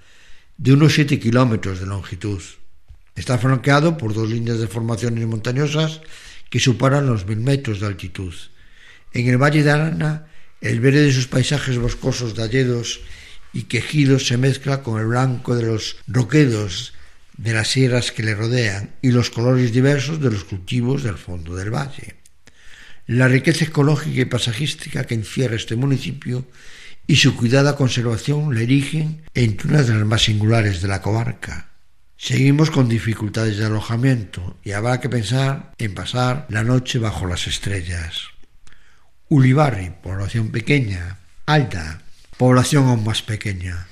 [0.58, 2.42] de unos 7 kilómetros de longitud.
[3.14, 6.00] Está flanqueado por dos líneas de formaciones montañosas
[6.50, 8.34] que superan los mil metros de altitud.
[9.12, 10.26] En el Valle de Arana,
[10.60, 13.00] el verde de sus paisajes boscosos de alledos
[13.52, 16.94] y quejidos se mezcla con el blanco de los roquedos
[17.36, 21.56] de las sierras que le rodean y los colores diversos de los cultivos del fondo
[21.56, 22.16] del valle.
[23.06, 26.46] La riqueza ecológica y paisajística que encierra este municipio
[27.06, 31.68] y su cuidada conservación le erigen entre una de las más singulares de la comarca.
[32.16, 37.48] Seguimos con dificultades de alojamiento y habrá que pensar en pasar la noche bajo las
[37.48, 38.28] estrellas.
[39.28, 41.18] Ulibarri, población pequeña.
[41.46, 42.01] Alda,
[42.42, 43.86] población aún más pequeña,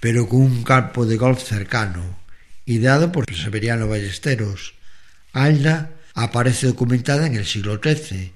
[0.00, 2.18] pero con un campo de golf cercano,
[2.66, 4.74] ideado por Severiano Ballesteros.
[5.32, 8.34] Alda aparece documentada en el siglo XIII,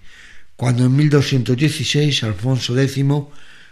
[0.56, 3.04] cuando en 1216 Alfonso X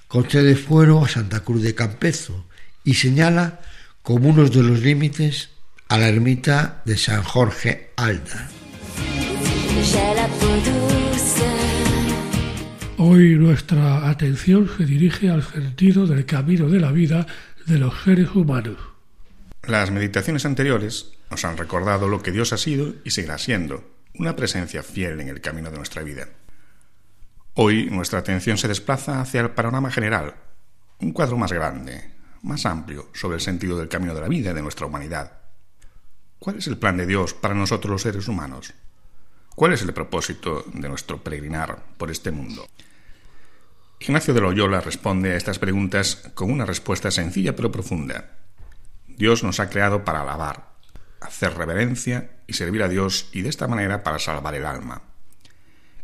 [0.08, 2.44] concede fuero a Santa Cruz de Campezo
[2.84, 3.60] y señala
[4.02, 5.48] como uno de los límites
[5.88, 8.50] a la ermita de San Jorge Alda.
[13.00, 17.28] Hoy nuestra atención se dirige al sentido del camino de la vida
[17.64, 18.76] de los seres humanos.
[19.62, 24.34] Las meditaciones anteriores nos han recordado lo que Dios ha sido y seguirá siendo, una
[24.34, 26.28] presencia fiel en el camino de nuestra vida.
[27.54, 30.34] Hoy nuestra atención se desplaza hacia el panorama general,
[30.98, 32.10] un cuadro más grande,
[32.42, 35.38] más amplio sobre el sentido del camino de la vida de nuestra humanidad.
[36.40, 38.74] ¿Cuál es el plan de Dios para nosotros los seres humanos?
[39.54, 42.66] ¿Cuál es el propósito de nuestro peregrinar por este mundo?
[44.00, 48.30] Ignacio de Loyola responde a estas preguntas con una respuesta sencilla pero profunda.
[49.06, 50.70] Dios nos ha creado para alabar,
[51.20, 55.02] hacer reverencia y servir a Dios y de esta manera para salvar el alma.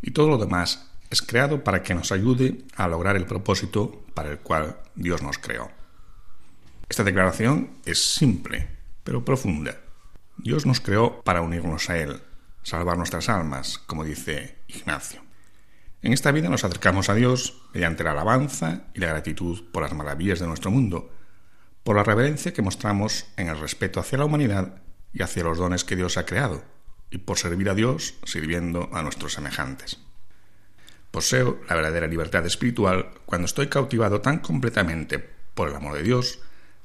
[0.01, 4.29] Y todo lo demás es creado para que nos ayude a lograr el propósito para
[4.29, 5.71] el cual Dios nos creó.
[6.89, 8.67] Esta declaración es simple,
[9.03, 9.77] pero profunda.
[10.37, 12.21] Dios nos creó para unirnos a Él,
[12.61, 15.24] salvar nuestras almas, como dice Ignacio.
[16.05, 19.93] En esta vida nos acercamos a Dios mediante la alabanza y la gratitud por las
[19.93, 21.11] maravillas de nuestro mundo,
[21.83, 24.83] por la reverencia que mostramos en el respeto hacia la humanidad
[25.13, 26.63] y hacia los dones que Dios ha creado,
[27.09, 29.97] y por servir a Dios sirviendo a nuestros semejantes.
[31.09, 35.17] Poseo la verdadera libertad espiritual cuando estoy cautivado tan completamente
[35.55, 36.37] por el amor de Dios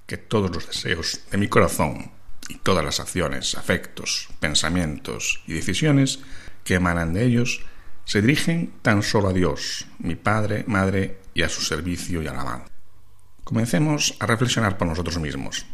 [0.07, 2.11] que todos los deseos de mi corazón
[2.49, 6.21] y todas las acciones, afectos, pensamientos y decisiones
[6.65, 7.67] que emanan de ellos
[8.11, 12.67] se dirigen tan solo a Dios, mi Padre, Madre y a su servicio y alabanza.
[13.45, 15.65] Comencemos a reflexionar por nosotros mismos.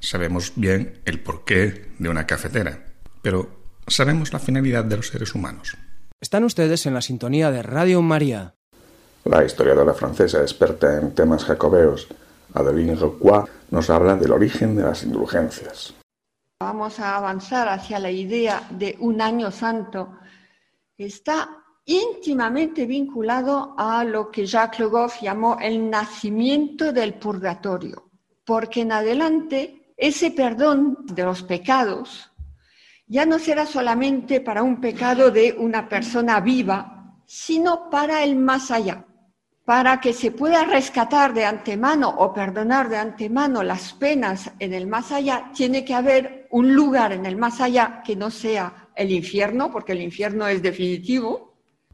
[0.00, 2.84] Sabemos bien el porqué de una cafetera,
[3.22, 5.76] pero ¿sabemos la finalidad de los seres humanos?
[6.20, 8.56] Están ustedes en la sintonía de Radio María.
[9.24, 12.08] La historiadora francesa experta en temas jacobeos,
[12.54, 15.94] Adeline Roquois, nos habla del origen de las indulgencias.
[16.58, 20.18] Vamos a avanzar hacia la idea de un año santo.
[20.96, 21.57] Está
[21.88, 28.10] íntimamente vinculado a lo que Jacques Le Goff llamó el nacimiento del purgatorio,
[28.44, 32.30] porque en adelante ese perdón de los pecados
[33.06, 38.70] ya no será solamente para un pecado de una persona viva, sino para el más
[38.70, 39.06] allá.
[39.64, 44.86] Para que se pueda rescatar de antemano o perdonar de antemano las penas en el
[44.86, 49.10] más allá, tiene que haber un lugar en el más allá que no sea el
[49.10, 51.47] infierno, porque el infierno es definitivo,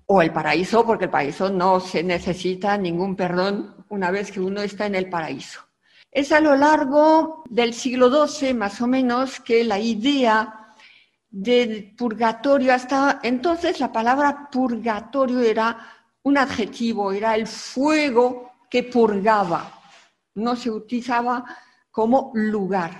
[0.06, 4.60] o el paraíso, porque el paraíso no se necesita ningún perdón una vez que uno
[4.62, 5.60] está en el paraíso.
[6.10, 10.74] Es a lo largo del siglo XII, más o menos, que la idea
[11.28, 15.76] del purgatorio, hasta entonces la palabra purgatorio era
[16.22, 19.80] un adjetivo, era el fuego que purgaba,
[20.36, 21.44] no se utilizaba
[21.90, 22.92] como lugar.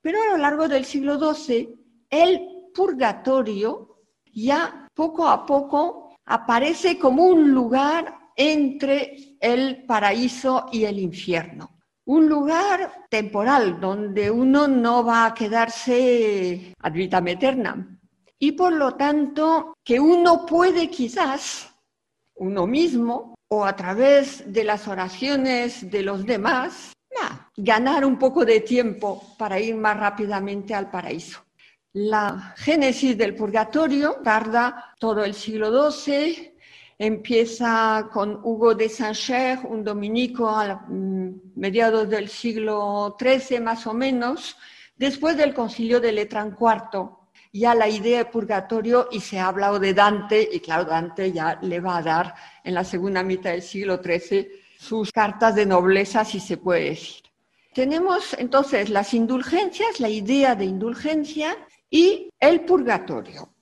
[0.00, 1.68] Pero a lo largo del siglo XII,
[2.10, 3.98] el purgatorio
[4.32, 12.28] ya poco a poco aparece como un lugar entre el paraíso y el infierno un
[12.28, 18.00] lugar temporal donde uno no va a quedarse ad vitam aeterna.
[18.36, 21.72] Y por lo tanto, que uno puede quizás,
[22.34, 26.92] uno mismo, o a través de las oraciones de los demás,
[27.56, 31.44] ganar un poco de tiempo para ir más rápidamente al paraíso.
[31.92, 36.50] La génesis del purgatorio tarda todo el siglo XII,
[37.02, 43.94] Empieza con Hugo de Saint-Cher, un dominico a mm, mediados del siglo XIII más o
[43.94, 44.54] menos,
[44.98, 47.08] después del concilio de Letrán IV.
[47.54, 51.58] Ya la idea de purgatorio y se ha hablado de Dante, y claro, Dante ya
[51.62, 56.22] le va a dar en la segunda mitad del siglo XIII sus cartas de nobleza,
[56.26, 57.22] si se puede decir.
[57.72, 61.56] Tenemos entonces las indulgencias, la idea de indulgencia
[61.90, 63.52] y el purgatorio.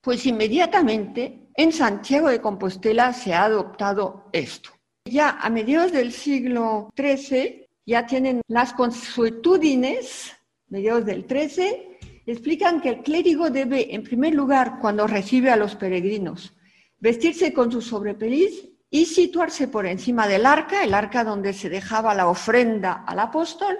[0.00, 4.70] Pues inmediatamente en Santiago de Compostela se ha adoptado esto.
[5.04, 10.36] Ya a mediados del siglo XIII ya tienen las consuetudines,
[10.68, 15.74] mediados del XIII, explican que el clérigo debe, en primer lugar, cuando recibe a los
[15.76, 16.54] peregrinos,
[16.98, 22.14] vestirse con su sobrepeliz y situarse por encima del arca, el arca donde se dejaba
[22.14, 23.78] la ofrenda al apóstol,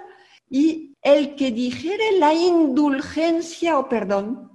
[0.49, 4.51] y el que dijere la indulgencia o perdón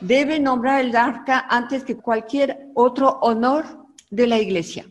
[0.00, 4.86] debe nombrar el arca antes que cualquier otro honor de la iglesia.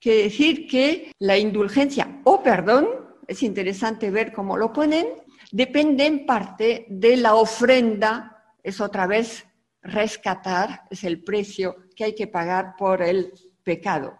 [0.00, 2.88] Quiere decir que la indulgencia o perdón,
[3.26, 5.06] es interesante ver cómo lo ponen,
[5.50, 9.46] depende en parte de la ofrenda, es otra vez
[9.82, 13.32] rescatar, es el precio que hay que pagar por el
[13.62, 14.18] pecado.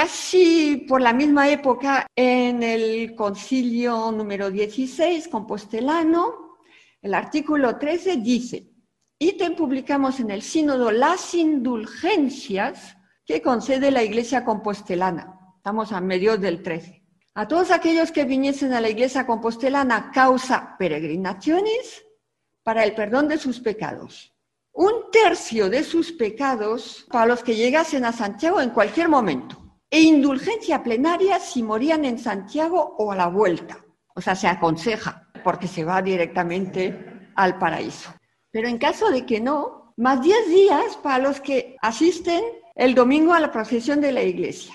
[0.00, 6.58] Casi por la misma época, en el concilio número 16, compostelano,
[7.02, 8.70] el artículo 13 dice,
[9.18, 12.96] Ítem publicamos en el sínodo las indulgencias
[13.26, 15.36] que concede la Iglesia compostelana.
[15.56, 17.04] Estamos a medios del 13.
[17.34, 22.06] A todos aquellos que viniesen a la Iglesia compostelana causa peregrinaciones
[22.62, 24.32] para el perdón de sus pecados.
[24.70, 29.67] Un tercio de sus pecados para los que llegasen a Santiago en cualquier momento.
[29.90, 33.78] E indulgencia plenaria si morían en Santiago o a la vuelta.
[34.14, 38.12] O sea, se aconseja porque se va directamente al paraíso.
[38.50, 42.42] Pero en caso de que no, más 10 días para los que asisten
[42.74, 44.74] el domingo a la procesión de la iglesia.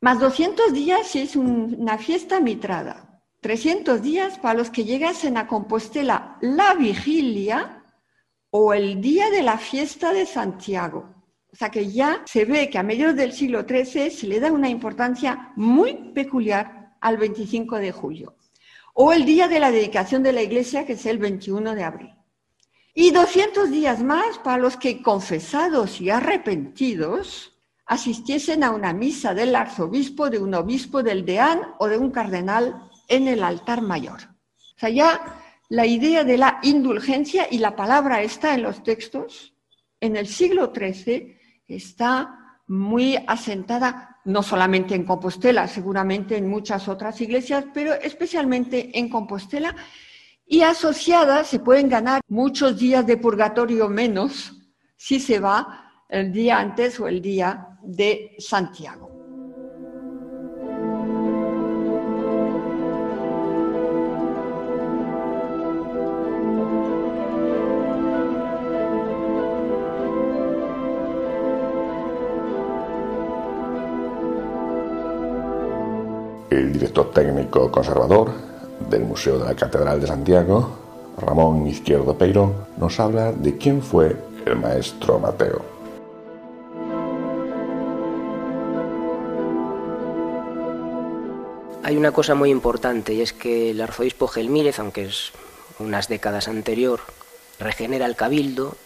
[0.00, 3.22] Más 200 días si es una fiesta mitrada.
[3.40, 7.84] 300 días para los que llegasen a Compostela la vigilia
[8.50, 11.17] o el día de la fiesta de Santiago.
[11.52, 14.52] O sea que ya se ve que a mediados del siglo XIII se le da
[14.52, 18.36] una importancia muy peculiar al 25 de julio.
[18.94, 22.14] O el día de la dedicación de la iglesia, que es el 21 de abril.
[22.94, 29.54] Y 200 días más para los que confesados y arrepentidos asistiesen a una misa del
[29.54, 34.20] arzobispo, de un obispo, del deán o de un cardenal en el altar mayor.
[34.20, 35.40] O sea, ya
[35.70, 39.54] la idea de la indulgencia, y la palabra está en los textos,
[40.00, 41.37] en el siglo XIII
[41.68, 49.08] está muy asentada, no solamente en Compostela, seguramente en muchas otras iglesias, pero especialmente en
[49.08, 49.74] Compostela,
[50.46, 54.54] y asociada se pueden ganar muchos días de purgatorio menos
[54.96, 59.07] si se va el día antes o el día de Santiago.
[76.92, 78.32] Técnico conservador
[78.90, 80.70] del Museo de la Catedral de Santiago,
[81.18, 84.16] Ramón Izquierdo Peiro, nos habla de quién fue
[84.46, 85.62] el maestro Mateo.
[91.82, 95.32] Hay una cosa muy importante y es que el arzobispo Gelmírez, aunque es
[95.78, 97.00] unas décadas anterior,
[97.58, 98.76] regenera el cabildo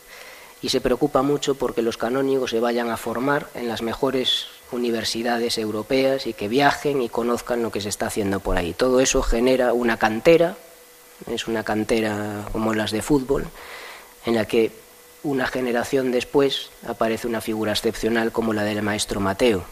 [0.62, 5.58] y se preocupa mucho porque los canónigos se vayan a formar en las mejores universidades
[5.58, 8.72] europeas y que viajen y conozcan lo que se está haciendo por ahí.
[8.72, 10.56] Todo eso genera una cantera,
[11.30, 13.46] es una cantera como las de fútbol,
[14.26, 14.72] en la que
[15.22, 19.64] una generación después aparece una figura excepcional como la del maestro Mateo,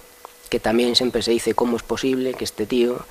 [0.49, 3.05] que también siempre se dice cómo es posible que este tío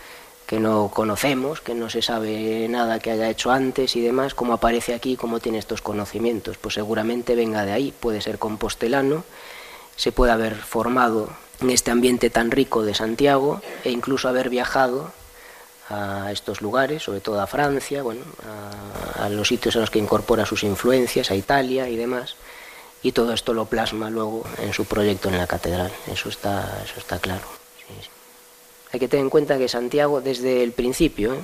[0.50, 4.54] que no conocemos, que no se sabe nada que haya hecho antes y demás, cómo
[4.54, 6.58] aparece aquí, cómo tiene estos conocimientos.
[6.58, 9.26] Pues seguramente venga de ahí, puede ser compostelano,
[9.96, 11.30] se puede haber formado
[11.62, 15.12] en este ambiente tan rico de Santiago e incluso haber viajado
[15.90, 18.22] a estos lugares, sobre todo a Francia, bueno,
[19.16, 22.36] a, los sitios en los que incorpora sus influencias, a Italia y demás,
[23.02, 27.00] y todo esto lo plasma luego en su proyecto en la catedral, eso está, eso
[27.00, 27.44] está claro.
[28.92, 31.40] Hay que tener en cuenta que Santiago desde el principio ¿eh?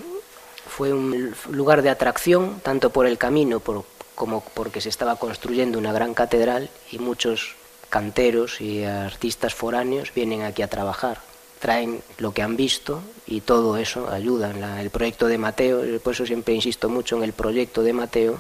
[0.68, 3.84] fue un lugar de atracción, tanto por el camino por,
[4.16, 7.56] como porque se estaba construyendo una gran catedral y muchos
[7.90, 11.20] canteros y artistas foráneos vienen aquí a trabajar
[11.60, 14.54] traen lo que han visto y todo eso ayuda.
[14.54, 18.40] La, el proyecto de Mateo, por eso siempre insisto mucho en el proyecto de Mateo,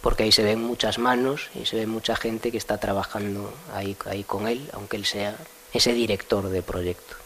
[0.00, 3.94] porque ahí se ven muchas manos y se ve mucha gente que está trabajando ahí,
[4.06, 5.36] ahí con él, aunque él sea
[5.72, 7.16] ese director de proyecto.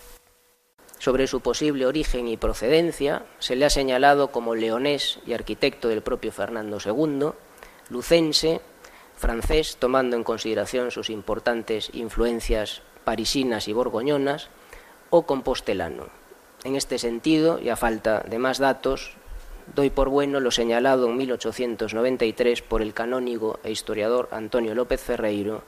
[0.98, 6.02] Sobre su posible origen y procedencia, se le ha señalado como leonés y arquitecto del
[6.02, 7.30] propio Fernando II,
[7.90, 8.60] lucense,
[9.16, 14.48] francés, tomando en consideración sus importantes influencias parisinas y borgoñonas,
[15.10, 16.08] o compostelano.
[16.64, 19.12] En este sentido, y a falta de más datos,
[19.74, 25.62] doy por bueno lo señalado en 1893 por el canónigo e historiador Antonio López Ferreiro,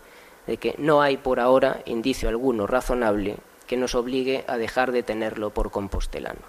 [0.47, 3.37] de que no hay por ahora indicio alguno razonable
[3.67, 6.41] que nos obligue a dejar de tenerlo por compostelano.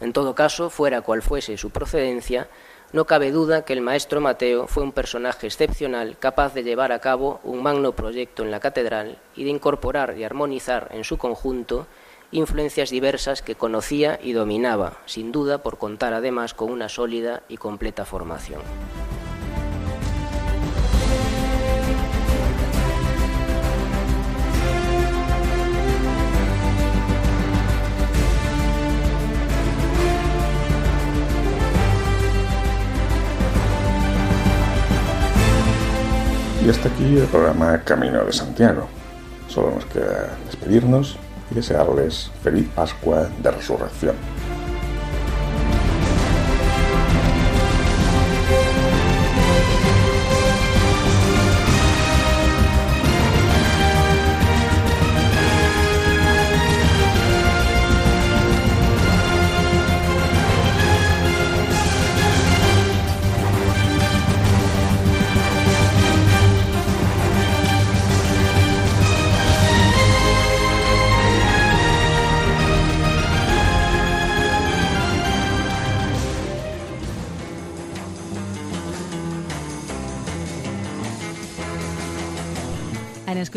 [0.00, 2.48] En todo caso, fuera cual fuese su procedencia,
[2.92, 6.98] no cabe duda que el maestro Mateo fue un personaje excepcional capaz de llevar a
[6.98, 11.86] cabo un magno proyecto en la catedral y de incorporar y armonizar en su conjunto
[12.32, 17.58] influencias diversas que conocía y dominaba, sin duda por contar además con una sólida y
[17.58, 18.60] completa formación.
[36.64, 38.86] Y hasta aquí el programa Camino de Santiago.
[39.48, 41.16] Solo nos queda despedirnos
[41.50, 44.14] y desearles feliz Pascua de Resurrección.